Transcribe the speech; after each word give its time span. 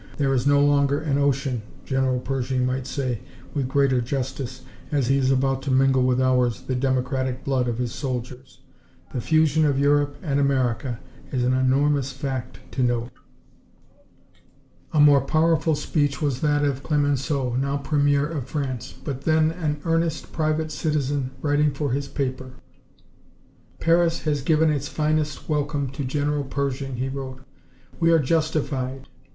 'There 0.17 0.33
is 0.33 0.47
no 0.47 0.59
longer 0.65 0.99
an 0.99 1.19
ocean,' 1.19 1.61
General 1.85 2.19
Pershing 2.19 2.65
might 2.65 2.87
say, 2.87 3.21
with 3.53 3.67
greater 3.67 4.01
justice, 4.01 4.63
as 4.91 5.09
he 5.09 5.17
is 5.19 5.29
about 5.29 5.61
to 5.61 5.69
mingle 5.69 6.01
with 6.01 6.19
ours 6.19 6.61
the 6.61 6.73
democratic 6.73 7.43
blood 7.43 7.67
of 7.67 7.77
his 7.77 7.91
soldiers. 7.93 8.61
The 9.13 9.21
fusion 9.21 9.63
of 9.63 9.77
Europe 9.77 10.17
and 10.23 10.39
America 10.39 10.99
is 11.31 11.43
an 11.43 11.53
enormous 11.53 12.11
fact 12.11 12.57
to 12.71 12.81
note." 12.81 13.11
A 14.91 14.99
more 14.99 15.21
powerful 15.21 15.75
speech 15.75 16.19
was 16.19 16.41
that 16.41 16.65
of 16.65 16.81
Clemenceau, 16.81 17.55
now 17.55 17.77
Premier 17.77 18.25
of 18.27 18.47
France, 18.49 18.95
but 19.03 19.21
then 19.21 19.51
an 19.51 19.81
earnest 19.85 20.31
private 20.33 20.71
citizen, 20.71 21.29
writing 21.43 21.69
for 21.69 21.91
his 21.91 22.07
paper. 22.07 22.53
"Paris 23.79 24.23
has 24.23 24.41
given 24.41 24.71
its 24.71 24.87
finest 24.87 25.47
welcome 25.47 25.89
to 25.91 26.03
General 26.03 26.43
Pershing," 26.43 26.95
he 26.95 27.07
wrote. 27.07 27.41
"We 27.99 28.11
are 28.11 28.17
justified. 28.17 29.07